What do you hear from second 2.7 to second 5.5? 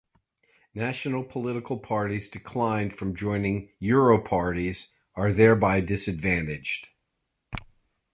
from joining Europarties are